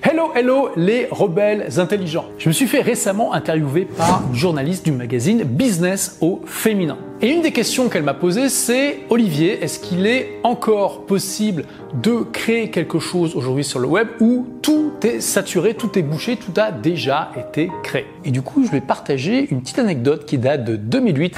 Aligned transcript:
Hello, 0.00 0.32
hello 0.34 0.70
les 0.74 1.06
rebelles 1.10 1.78
intelligents. 1.78 2.24
Je 2.38 2.48
me 2.48 2.52
suis 2.52 2.66
fait 2.66 2.80
récemment 2.80 3.34
interviewer 3.34 3.84
par 3.84 4.22
une 4.26 4.34
journaliste 4.34 4.86
du 4.86 4.90
magazine 4.90 5.44
Business 5.44 6.16
au 6.22 6.40
féminin. 6.46 6.96
Et 7.20 7.28
une 7.28 7.42
des 7.42 7.52
questions 7.52 7.90
qu'elle 7.90 8.02
m'a 8.02 8.14
posées, 8.14 8.48
c'est 8.48 9.00
Olivier, 9.10 9.62
est-ce 9.62 9.78
qu'il 9.78 10.06
est 10.06 10.40
encore 10.44 11.04
possible 11.04 11.66
de 11.94 12.22
créer 12.32 12.70
quelque 12.70 12.98
chose 12.98 13.36
aujourd'hui 13.36 13.64
sur 13.64 13.80
le 13.80 13.86
web 13.86 14.08
où 14.18 14.46
tout 14.62 14.92
est 15.02 15.20
saturé, 15.20 15.74
tout 15.74 15.98
est 15.98 16.02
bouché, 16.02 16.36
tout 16.36 16.58
a 16.58 16.72
déjà 16.72 17.30
été 17.36 17.70
créé? 17.82 18.06
Et 18.24 18.30
du 18.30 18.40
coup, 18.40 18.64
je 18.64 18.70
vais 18.70 18.80
partager 18.80 19.46
une 19.50 19.60
petite 19.60 19.78
anecdote 19.78 20.24
qui 20.24 20.38
date 20.38 20.64
de 20.64 20.76
2008. 20.76 21.36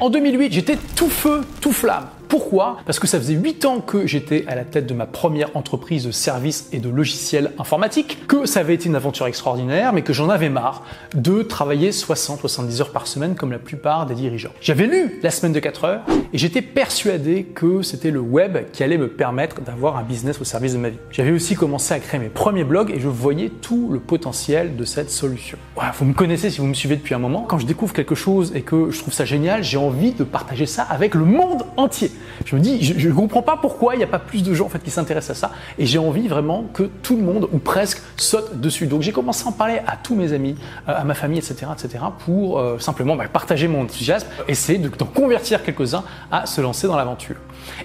En 0.00 0.10
2008, 0.10 0.52
j'étais 0.52 0.76
tout 0.94 1.08
feu, 1.08 1.40
tout 1.60 1.72
flamme. 1.72 2.06
Pourquoi? 2.28 2.76
Parce 2.84 2.98
que 2.98 3.06
ça 3.06 3.18
faisait 3.18 3.34
8 3.34 3.64
ans 3.64 3.80
que 3.80 4.06
j'étais 4.06 4.44
à 4.48 4.54
la 4.54 4.64
tête 4.64 4.86
de 4.86 4.92
ma 4.92 5.06
première 5.06 5.56
entreprise 5.56 6.04
de 6.04 6.10
services 6.10 6.68
et 6.72 6.78
de 6.78 6.90
logiciels 6.90 7.52
informatiques, 7.58 8.26
que 8.26 8.44
ça 8.44 8.60
avait 8.60 8.74
été 8.74 8.86
une 8.88 8.96
aventure 8.96 9.26
extraordinaire, 9.26 9.92
mais 9.94 10.02
que 10.02 10.12
j'en 10.12 10.28
avais 10.28 10.50
marre 10.50 10.82
de 11.14 11.42
travailler 11.42 11.90
60-70 11.90 12.80
heures 12.80 12.92
par 12.92 13.06
semaine 13.06 13.34
comme 13.34 13.50
la 13.50 13.58
plupart 13.58 14.04
des 14.04 14.14
dirigeants. 14.14 14.52
J'avais 14.60 14.86
lu 14.86 15.18
la 15.22 15.30
semaine 15.30 15.52
de 15.52 15.60
4 15.60 15.84
heures 15.84 16.00
et 16.32 16.38
j'étais 16.38 16.60
persuadé 16.60 17.44
que 17.44 17.80
c'était 17.82 18.10
le 18.10 18.20
web 18.20 18.58
qui 18.72 18.82
allait 18.82 18.98
me 18.98 19.08
permettre 19.08 19.62
d'avoir 19.62 19.96
un 19.96 20.02
business 20.02 20.38
au 20.40 20.44
service 20.44 20.74
de 20.74 20.78
ma 20.78 20.90
vie. 20.90 20.98
J'avais 21.10 21.30
aussi 21.30 21.54
commencé 21.54 21.94
à 21.94 21.98
créer 21.98 22.20
mes 22.20 22.28
premiers 22.28 22.64
blogs 22.64 22.90
et 22.90 23.00
je 23.00 23.08
voyais 23.08 23.48
tout 23.48 23.88
le 23.90 24.00
potentiel 24.00 24.76
de 24.76 24.84
cette 24.84 25.10
solution. 25.10 25.56
vous 25.98 26.04
me 26.04 26.12
connaissez 26.14 26.50
si 26.50 26.60
vous 26.60 26.66
me 26.66 26.74
suivez 26.74 26.96
depuis 26.96 27.14
un 27.14 27.18
moment. 27.18 27.46
Quand 27.48 27.58
je 27.58 27.66
découvre 27.66 27.94
quelque 27.94 28.14
chose 28.14 28.52
et 28.54 28.62
que 28.62 28.90
je 28.90 28.98
trouve 28.98 29.14
ça 29.14 29.24
génial, 29.24 29.62
j'ai 29.64 29.78
envie 29.78 30.12
de 30.12 30.24
partager 30.24 30.66
ça 30.66 30.82
avec 30.82 31.14
le 31.14 31.24
monde 31.24 31.62
entier. 31.76 32.10
Je 32.44 32.56
me 32.56 32.60
dis, 32.60 32.82
je 32.82 33.08
ne 33.08 33.14
comprends 33.14 33.42
pas 33.42 33.56
pourquoi 33.56 33.94
il 33.94 33.98
n'y 33.98 34.04
a 34.04 34.08
pas 34.08 34.18
plus 34.18 34.42
de 34.42 34.54
gens 34.54 34.66
en 34.66 34.68
fait 34.68 34.82
qui 34.82 34.90
s'intéressent 34.90 35.36
à 35.36 35.48
ça, 35.48 35.54
et 35.78 35.86
j'ai 35.86 35.98
envie 35.98 36.28
vraiment 36.28 36.64
que 36.72 36.84
tout 37.02 37.16
le 37.16 37.22
monde 37.22 37.48
ou 37.52 37.58
presque 37.58 38.00
saute 38.16 38.60
dessus. 38.60 38.86
Donc 38.86 39.02
j'ai 39.02 39.12
commencé 39.12 39.44
à 39.44 39.48
en 39.48 39.52
parler 39.52 39.80
à 39.86 39.96
tous 39.96 40.14
mes 40.14 40.32
amis, 40.32 40.56
euh, 40.88 40.94
à 40.96 41.04
ma 41.04 41.14
famille, 41.14 41.38
etc., 41.38 41.66
etc., 41.72 42.04
pour 42.24 42.58
euh, 42.58 42.78
simplement 42.78 43.16
bah, 43.16 43.26
partager 43.32 43.68
mon 43.68 43.82
enthousiasme, 43.82 44.26
essayer 44.46 44.78
d'en 44.78 45.06
convertir 45.06 45.62
quelques-uns 45.62 46.04
à 46.30 46.46
se 46.46 46.60
lancer 46.60 46.86
dans 46.86 46.96
l'aventure. 46.96 47.36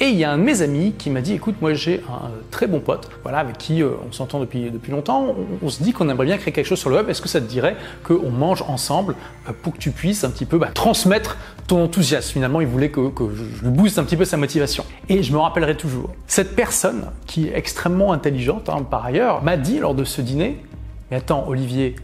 Et 0.00 0.06
il 0.06 0.16
y 0.16 0.24
a 0.24 0.30
un 0.30 0.38
de 0.38 0.42
mes 0.42 0.62
amis 0.62 0.94
qui 0.96 1.10
m'a 1.10 1.20
dit, 1.20 1.34
écoute, 1.34 1.56
moi 1.60 1.74
j'ai 1.74 2.02
un 2.08 2.30
très 2.50 2.66
bon 2.66 2.80
pote, 2.80 3.08
voilà, 3.22 3.38
avec 3.38 3.58
qui 3.58 3.82
euh, 3.82 3.90
on 4.06 4.12
s'entend 4.12 4.40
depuis 4.40 4.70
depuis 4.70 4.92
longtemps. 4.92 5.34
On, 5.62 5.68
se 5.68 5.82
dit 5.82 5.92
qu'on 5.92 6.08
aimerait 6.08 6.26
bien 6.26 6.38
créer 6.38 6.52
quelque 6.52 6.66
chose 6.66 6.78
sur 6.78 6.90
le 6.90 6.96
web. 6.96 7.08
Est-ce 7.08 7.22
que 7.22 7.28
ça 7.28 7.40
te 7.40 7.46
dirait 7.46 7.76
qu'on 8.02 8.30
mange 8.30 8.62
ensemble 8.68 9.14
pour 9.62 9.72
que 9.72 9.78
tu 9.78 9.90
puisses 9.90 10.24
un 10.24 10.30
petit 10.30 10.44
peu 10.44 10.58
bah, 10.58 10.70
transmettre 10.74 11.36
ton 11.66 11.82
enthousiasme? 11.84 12.32
Finalement, 12.32 12.60
il 12.60 12.66
voulait 12.66 12.90
que, 12.90 13.00
je 13.34 13.64
lui 13.64 13.70
booste 13.70 13.98
un 13.98 14.04
petit 14.04 14.13
peu 14.16 14.24
sa 14.24 14.36
motivation. 14.36 14.84
Et 15.08 15.22
je 15.22 15.32
me 15.32 15.38
rappellerai 15.38 15.76
toujours. 15.76 16.10
Cette 16.26 16.56
personne, 16.56 17.10
qui 17.26 17.48
est 17.48 17.56
extrêmement 17.56 18.12
intelligente 18.12 18.68
hein, 18.68 18.86
par 18.88 19.04
ailleurs, 19.04 19.42
m'a 19.42 19.56
dit 19.56 19.78
lors 19.78 19.94
de 19.94 20.04
ce 20.04 20.20
dîner, 20.20 20.62
mais 21.10 21.18
attends 21.18 21.44
Olivier, 21.48 21.96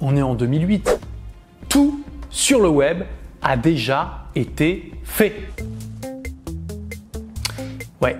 on 0.00 0.16
est 0.16 0.22
en 0.22 0.34
2008. 0.34 0.98
Tout 1.68 2.00
sur 2.30 2.60
le 2.60 2.68
web 2.68 3.04
a 3.42 3.56
déjà 3.56 4.26
été 4.34 4.92
fait. 5.04 5.34
Ouais, 8.00 8.16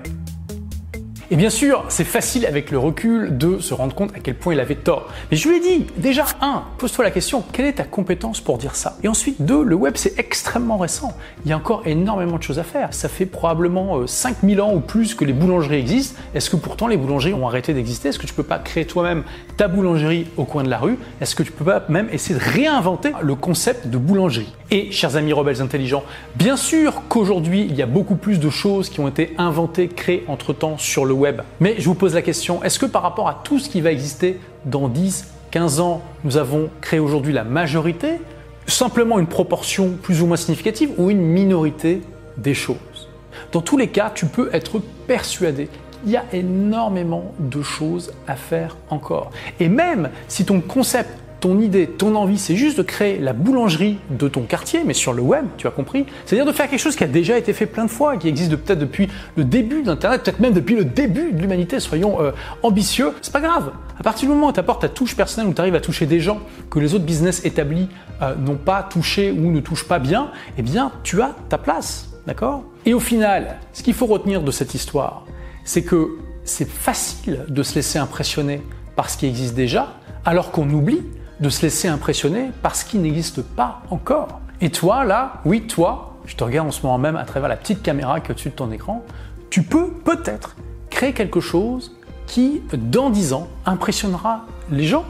et 1.31 1.37
bien 1.37 1.51
sûr, 1.51 1.85
c'est 1.89 2.05
facile 2.05 2.47
avec 2.47 2.71
le 2.71 2.79
recul 2.79 3.37
de 3.37 3.59
se 3.59 3.75
rendre 3.75 3.95
compte 3.95 4.17
à 4.17 4.19
quel 4.19 4.35
point 4.35 4.55
il 4.55 4.61
avait 4.61 4.77
tort. 4.77 5.09
Mais 5.31 5.37
je 5.37 5.47
lui 5.47 5.59
ai 5.59 5.61
dit, 5.61 5.87
déjà, 5.99 6.25
un, 6.41 6.63
pose-toi 6.79 7.05
la 7.05 7.11
question, 7.11 7.45
quelle 7.53 7.67
est 7.67 7.75
ta 7.75 7.85
compétence 7.85 8.41
pour 8.41 8.57
dire 8.57 8.75
ça? 8.75 8.97
Et 9.03 9.09
ensuite, 9.09 9.43
deux, 9.43 9.63
le 9.63 9.75
web, 9.75 9.93
c'est 9.97 10.19
extrêmement 10.19 10.79
récent. 10.79 11.13
Il 11.45 11.51
y 11.51 11.53
a 11.53 11.57
encore 11.59 11.83
énormément 11.85 12.39
de 12.39 12.43
choses 12.43 12.59
à 12.59 12.63
faire. 12.63 12.95
Ça 12.95 13.11
fait 13.11 13.27
probablement 13.27 14.07
5000 14.07 14.59
euh, 14.59 14.63
ans 14.63 14.75
ou 14.75 14.81
plus 14.81 15.15
que 15.15 15.27
les 15.27 15.35
boulangeries 15.35 15.77
existent. 15.77 16.19
Est-ce 16.35 16.49
que 16.49 16.57
pourtant 16.57 16.87
les 16.87 16.97
boulangeries 16.97 17.35
ont 17.35 17.47
arrêté 17.47 17.75
d'exister? 17.75 18.09
Est-ce 18.09 18.19
que 18.19 18.27
tu 18.27 18.33
peux 18.33 18.43
pas 18.43 18.59
créer 18.59 18.87
toi-même 18.87 19.25
ta 19.59 19.69
boulangerie 19.69 20.29
au 20.39 20.45
coin 20.45 20.63
de 20.63 20.71
la 20.71 20.79
rue? 20.79 20.99
Est-ce 21.21 21.35
que 21.35 21.43
tu 21.43 21.53
peux 21.53 21.65
pas 21.67 21.85
même 21.91 22.09
essayer 22.11 22.39
de 22.39 22.45
réinventer 22.45 23.13
le 23.21 23.35
concept 23.35 23.89
de 23.89 23.99
boulangerie? 23.99 24.55
Et, 24.71 24.93
chers 24.93 25.17
amis 25.17 25.33
rebelles 25.33 25.61
intelligents, 25.61 26.05
bien 26.37 26.57
sûr 26.57 27.03
qu'aujourd'hui, 27.09 27.67
il 27.69 27.77
y 27.77 27.83
a 27.83 27.87
beaucoup 27.87 28.17
plus 28.17 28.39
de 28.39 28.51
choses 28.51 28.89
qui 28.89 29.01
ont 29.01 29.09
été 29.09 29.35
inventées, 29.39 29.89
créées 29.89 30.25
entre-temps 30.29 30.77
sur 30.79 31.05
le 31.05 31.18
Mais 31.61 31.77
je 31.79 31.85
vous 31.85 31.95
pose 31.95 32.15
la 32.15 32.23
question, 32.23 32.63
est-ce 32.63 32.79
que 32.79 32.87
par 32.87 33.03
rapport 33.03 33.29
à 33.29 33.41
tout 33.45 33.59
ce 33.59 33.69
qui 33.69 33.81
va 33.81 33.93
exister 33.93 34.39
dans 34.65 34.89
10, 34.89 35.27
15 35.51 35.81
ans, 35.81 36.03
nous 36.25 36.37
avons 36.37 36.71
créé 36.81 37.01
aujourd'hui 37.01 37.33
la 37.33 37.45
majorité, 37.45 38.21
simplement 38.67 39.19
une 39.19 39.27
proportion 39.27 39.91
plus 40.03 40.23
ou 40.23 40.27
moins 40.27 40.37
significative 40.37 40.91
ou 40.99 41.11
une 41.11 41.23
minorité 41.23 42.03
des 42.37 42.55
choses? 42.55 43.09
Dans 43.53 43.63
tous 43.63 43.77
les 43.77 43.89
cas, 43.89 44.11
tu 44.15 44.27
peux 44.27 44.51
être 44.53 44.81
persuadé 45.07 45.69
qu'il 46.03 46.13
y 46.13 46.17
a 46.17 46.25
énormément 46.33 47.33
de 47.39 47.63
choses 47.63 48.13
à 48.27 48.37
faire 48.37 48.77
encore. 48.91 49.31
Et 49.59 49.69
même 49.69 50.11
si 50.29 50.45
ton 50.45 50.61
concept 50.61 51.11
ton 51.41 51.61
idée, 51.61 51.87
ton 51.87 52.15
envie, 52.17 52.39
c'est 52.39 52.57
juste 52.57 52.79
de 52.79 52.83
créer 52.83 53.19
la 53.19 53.33
boulangerie 53.33 53.99
de 54.11 54.29
ton 54.29 54.43
quartier, 54.43 54.83
mais 54.85 54.95
sur 54.95 55.13
le 55.13 55.23
web, 55.23 55.45
tu 55.57 55.67
as 55.67 55.71
compris. 55.71 56.07
C'est-à-dire 56.25 56.47
de 56.47 56.53
faire 56.53 56.69
quelque 56.69 56.81
chose 56.81 56.97
qui 56.97 57.05
a 57.05 57.09
déjà 57.09 57.39
été 57.39 57.53
fait 57.53 57.67
plein 57.67 57.85
de 57.85 57.91
fois, 57.91 58.17
qui 58.17 58.29
existe 58.29 58.55
peut-être 58.57 58.79
depuis 58.79 59.09
le 59.37 59.45
début 59.45 59.83
d'Internet, 59.83 60.23
peut-être 60.23 60.41
même 60.41 60.53
depuis 60.53 60.75
le 60.75 60.85
début 60.85 61.33
de 61.33 61.41
l'humanité, 61.41 61.81
soyons 61.81 62.21
euh, 62.21 62.33
ambitieux, 62.63 63.13
c'est 63.23 63.33
pas 63.33 63.41
grave. 63.41 63.73
À 63.99 64.03
partir 64.03 64.29
du 64.29 64.35
moment 64.35 64.49
où 64.49 64.53
tu 64.53 64.61
apportes 64.61 64.83
ta 64.83 64.89
touche 64.89 65.17
personnelle, 65.17 65.49
où 65.51 65.55
tu 65.55 65.61
arrives 65.61 65.75
à 65.75 65.81
toucher 65.81 66.07
des 66.07 66.21
gens 66.21 66.41
que 66.71 66.79
les 66.79 66.95
autres 66.95 67.05
business 67.05 67.45
établis 67.45 67.89
euh, 68.23 68.35
n'ont 68.35 68.57
pas 68.57 68.83
touché 68.83 69.31
ou 69.31 69.51
ne 69.51 69.61
touchent 69.61 69.87
pas 69.87 69.99
bien, 69.99 70.31
eh 70.57 70.63
bien, 70.63 70.93
tu 71.03 71.23
as 71.23 71.35
ta 71.49 71.59
place, 71.59 72.11
d'accord? 72.27 72.65
Et 72.85 72.95
au 72.95 73.01
final, 73.01 73.59
ce 73.73 73.83
qu'il 73.83 73.95
faut 73.95 74.07
retenir 74.07 74.43
de 74.43 74.51
cette 74.51 74.75
histoire, 74.75 75.25
c'est 75.65 75.83
que 75.83 76.17
c'est 76.45 76.69
facile 76.69 77.45
de 77.49 77.63
se 77.63 77.75
laisser 77.75 77.99
impressionner 77.99 78.63
par 78.97 79.11
ce 79.11 79.19
qui 79.19 79.27
existe 79.27 79.55
déjà, 79.55 79.95
alors 80.25 80.51
qu'on 80.51 80.69
oublie 80.71 81.03
de 81.41 81.49
se 81.49 81.63
laisser 81.63 81.89
impressionner 81.89 82.51
par 82.63 82.77
ce 82.77 82.85
qui 82.85 82.99
n'existe 82.99 83.43
pas 83.43 83.83
encore. 83.91 84.41
Et 84.61 84.71
toi, 84.71 85.05
là, 85.05 85.41
oui, 85.45 85.63
toi, 85.63 86.17
je 86.27 86.37
te 86.37 86.45
regarde 86.45 86.69
en 86.69 86.73
ce 86.73 86.83
moment 86.83 86.99
même 86.99 87.17
à 87.17 87.25
travers 87.25 87.49
la 87.49 87.57
petite 87.57 87.83
caméra 87.83 88.21
qui 88.21 88.29
est 88.29 88.31
au-dessus 88.33 88.51
de 88.51 88.55
ton 88.55 88.71
écran, 88.73 89.05
tu 89.51 89.63
peux 89.63 89.91
peut-être 89.91 90.57
créer 90.91 91.13
quelque 91.13 91.41
chose 91.41 91.97
qui, 92.27 92.63
dans 92.73 93.11
10 93.11 93.33
ans, 93.33 93.49
impressionnera 93.67 94.45
les 94.71 94.85
gens, 94.85 95.05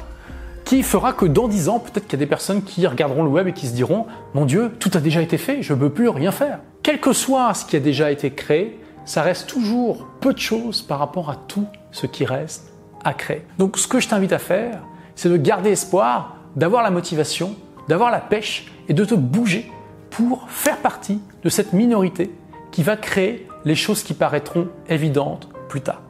qui 0.64 0.82
fera 0.82 1.12
que 1.12 1.24
dans 1.24 1.48
10 1.48 1.70
ans, 1.70 1.78
peut-être 1.78 2.06
qu'il 2.06 2.18
y 2.18 2.22
a 2.22 2.24
des 2.24 2.26
personnes 2.26 2.62
qui 2.62 2.86
regarderont 2.86 3.24
le 3.24 3.30
web 3.30 3.48
et 3.48 3.52
qui 3.52 3.66
se 3.66 3.74
diront 3.74 4.06
Mon 4.34 4.44
Dieu, 4.44 4.70
tout 4.78 4.90
a 4.94 5.00
déjà 5.00 5.22
été 5.22 5.38
fait, 5.38 5.62
je 5.62 5.72
ne 5.72 5.78
peux 5.78 5.90
plus 5.90 6.08
rien 6.08 6.30
faire. 6.30 6.60
Quel 6.82 7.00
que 7.00 7.12
soit 7.12 7.52
ce 7.54 7.64
qui 7.64 7.76
a 7.76 7.80
déjà 7.80 8.12
été 8.12 8.30
créé, 8.30 8.78
ça 9.04 9.22
reste 9.22 9.48
toujours 9.48 10.06
peu 10.20 10.34
de 10.34 10.38
choses 10.38 10.82
par 10.82 10.98
rapport 10.98 11.30
à 11.30 11.36
tout 11.36 11.66
ce 11.90 12.06
qui 12.06 12.26
reste 12.26 12.70
à 13.02 13.14
créer. 13.14 13.46
Donc 13.58 13.78
ce 13.78 13.88
que 13.88 14.00
je 14.00 14.08
t'invite 14.08 14.32
à 14.32 14.38
faire, 14.38 14.82
c'est 15.18 15.28
de 15.28 15.36
garder 15.36 15.70
espoir, 15.70 16.36
d'avoir 16.54 16.84
la 16.84 16.92
motivation, 16.92 17.56
d'avoir 17.88 18.12
la 18.12 18.20
pêche 18.20 18.72
et 18.88 18.94
de 18.94 19.04
te 19.04 19.16
bouger 19.16 19.68
pour 20.10 20.48
faire 20.48 20.76
partie 20.76 21.20
de 21.42 21.48
cette 21.48 21.72
minorité 21.72 22.30
qui 22.70 22.84
va 22.84 22.96
créer 22.96 23.48
les 23.64 23.74
choses 23.74 24.04
qui 24.04 24.14
paraîtront 24.14 24.68
évidentes 24.88 25.48
plus 25.68 25.80
tard. 25.80 26.02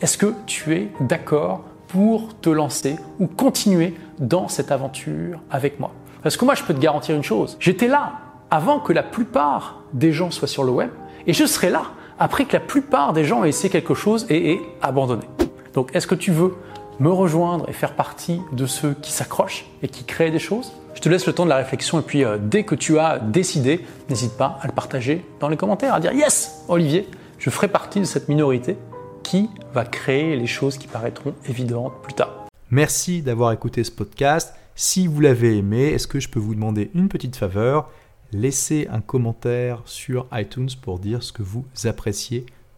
Est-ce 0.00 0.16
que 0.16 0.32
tu 0.46 0.74
es 0.74 0.88
d'accord 1.00 1.64
pour 1.88 2.34
te 2.40 2.48
lancer 2.48 2.96
ou 3.20 3.26
continuer 3.26 3.92
dans 4.18 4.48
cette 4.48 4.72
aventure 4.72 5.40
avec 5.50 5.78
moi? 5.78 5.92
Parce 6.22 6.38
que 6.38 6.46
moi, 6.46 6.54
je 6.54 6.62
peux 6.62 6.72
te 6.72 6.80
garantir 6.80 7.14
une 7.14 7.22
chose, 7.22 7.58
j'étais 7.60 7.86
là 7.86 8.14
avant 8.50 8.80
que 8.80 8.94
la 8.94 9.02
plupart 9.02 9.82
des 9.92 10.12
gens 10.12 10.30
soient 10.30 10.48
sur 10.48 10.64
le 10.64 10.72
web 10.72 10.88
et 11.26 11.34
je 11.34 11.44
serai 11.44 11.68
là 11.68 11.82
après 12.18 12.46
que 12.46 12.54
la 12.54 12.60
plupart 12.60 13.12
des 13.12 13.26
gens 13.26 13.44
aient 13.44 13.50
essayé 13.50 13.68
quelque 13.68 13.92
chose 13.92 14.24
et 14.30 14.52
aient 14.52 14.60
abandonné. 14.80 15.26
Donc, 15.74 15.94
est-ce 15.94 16.06
que 16.06 16.14
tu 16.14 16.30
veux 16.30 16.54
me 17.00 17.10
rejoindre 17.10 17.68
et 17.68 17.72
faire 17.72 17.94
partie 17.94 18.40
de 18.52 18.66
ceux 18.66 18.94
qui 18.94 19.12
s'accrochent 19.12 19.66
et 19.82 19.88
qui 19.88 20.04
créent 20.04 20.30
des 20.30 20.38
choses 20.38 20.72
Je 20.94 21.00
te 21.00 21.08
laisse 21.08 21.26
le 21.26 21.32
temps 21.32 21.44
de 21.44 21.50
la 21.50 21.56
réflexion 21.56 21.98
et 21.98 22.02
puis 22.02 22.24
euh, 22.24 22.38
dès 22.40 22.64
que 22.64 22.74
tu 22.74 22.98
as 22.98 23.18
décidé, 23.18 23.84
n'hésite 24.08 24.36
pas 24.36 24.58
à 24.60 24.66
le 24.66 24.72
partager 24.72 25.24
dans 25.40 25.48
les 25.48 25.56
commentaires, 25.56 25.94
à 25.94 26.00
dire 26.00 26.12
Yes, 26.12 26.64
Olivier, 26.68 27.08
je 27.38 27.50
ferai 27.50 27.68
partie 27.68 28.00
de 28.00 28.04
cette 28.04 28.28
minorité 28.28 28.76
qui 29.22 29.50
va 29.72 29.84
créer 29.84 30.36
les 30.36 30.46
choses 30.46 30.78
qui 30.78 30.86
paraîtront 30.86 31.34
évidentes 31.48 31.94
plus 32.02 32.14
tard. 32.14 32.46
Merci 32.70 33.22
d'avoir 33.22 33.52
écouté 33.52 33.84
ce 33.84 33.90
podcast. 33.90 34.54
Si 34.76 35.06
vous 35.06 35.20
l'avez 35.20 35.56
aimé, 35.56 35.88
est-ce 35.88 36.06
que 36.06 36.20
je 36.20 36.28
peux 36.28 36.40
vous 36.40 36.54
demander 36.54 36.90
une 36.94 37.08
petite 37.08 37.36
faveur? 37.36 37.90
Laissez 38.32 38.88
un 38.90 39.00
commentaire 39.00 39.82
sur 39.84 40.26
iTunes 40.32 40.70
pour 40.82 40.98
dire 40.98 41.22
ce 41.22 41.32
que 41.32 41.42
vous 41.42 41.64
appréciez 41.84 42.46